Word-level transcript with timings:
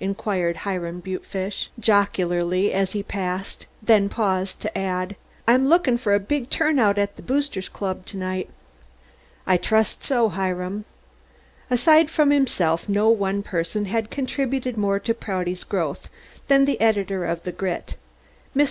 inquired 0.00 0.54
Hiram 0.54 1.00
Butefish 1.00 1.70
jocularly 1.80 2.74
as 2.74 2.92
he 2.92 3.02
passed; 3.02 3.64
then 3.82 4.10
paused 4.10 4.60
to 4.60 4.76
add, 4.78 5.16
"I'm 5.46 5.66
lookin' 5.66 5.96
for 5.96 6.12
a 6.12 6.20
big 6.20 6.50
turn 6.50 6.78
out 6.78 6.98
at 6.98 7.16
the 7.16 7.22
Boosters 7.22 7.70
Club 7.70 8.04
to 8.04 8.18
night." 8.18 8.50
"I 9.46 9.56
trust 9.56 10.04
so, 10.04 10.28
Hiram." 10.28 10.84
Aside 11.70 12.10
from 12.10 12.32
himself, 12.32 12.86
no 12.86 13.08
one 13.08 13.42
person 13.42 13.86
had 13.86 14.10
contributed 14.10 14.76
more 14.76 14.98
to 14.98 15.14
Prouty's 15.14 15.64
growth 15.64 16.10
than 16.48 16.66
the 16.66 16.78
editor 16.82 17.24
of 17.24 17.44
the 17.44 17.52
Grit. 17.52 17.96
Mr. 18.54 18.66